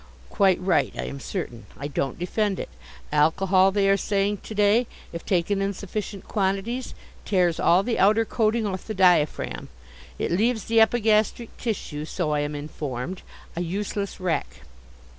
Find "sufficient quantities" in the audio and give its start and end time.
5.75-6.95